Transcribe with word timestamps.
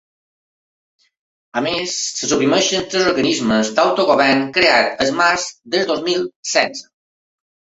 A 1.59 1.61
més, 1.65 1.97
se 2.21 2.29
suprimeixen 2.31 2.87
tres 2.93 3.05
organismes 3.11 3.71
d’autogovern 3.81 4.43
creats 4.57 5.07
el 5.07 5.15
març 5.21 5.47
del 5.77 5.89
dos 5.93 6.03
mil 6.09 6.29
setze. 6.55 6.91